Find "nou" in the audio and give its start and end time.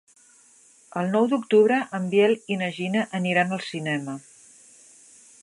1.15-1.27